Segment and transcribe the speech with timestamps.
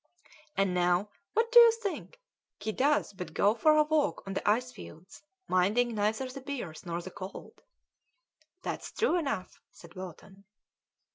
[0.57, 2.19] "And now what do you think
[2.59, 6.83] he does but go for a walk on the ice fields, minding neither the bears
[6.87, 7.61] nor the cold?"
[8.63, 10.45] "That's true enough," said Bolton.